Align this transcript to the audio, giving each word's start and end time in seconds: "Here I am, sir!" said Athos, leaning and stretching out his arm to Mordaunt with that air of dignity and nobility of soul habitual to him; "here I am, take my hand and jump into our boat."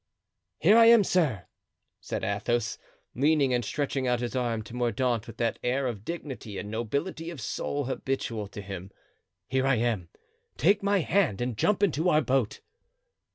"Here 0.57 0.77
I 0.77 0.85
am, 0.87 1.03
sir!" 1.03 1.45
said 1.99 2.23
Athos, 2.23 2.79
leaning 3.13 3.53
and 3.53 3.63
stretching 3.63 4.07
out 4.07 4.19
his 4.19 4.35
arm 4.35 4.63
to 4.63 4.75
Mordaunt 4.75 5.27
with 5.27 5.37
that 5.37 5.59
air 5.61 5.85
of 5.85 6.03
dignity 6.03 6.57
and 6.57 6.71
nobility 6.71 7.29
of 7.29 7.39
soul 7.39 7.85
habitual 7.85 8.47
to 8.47 8.63
him; 8.63 8.89
"here 9.45 9.67
I 9.67 9.75
am, 9.75 10.09
take 10.57 10.81
my 10.81 11.01
hand 11.01 11.39
and 11.39 11.55
jump 11.55 11.83
into 11.83 12.09
our 12.09 12.21
boat." 12.23 12.61